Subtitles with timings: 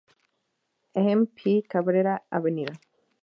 [0.95, 1.27] M.
[1.27, 1.61] P.
[1.61, 2.47] Cabrera- Av.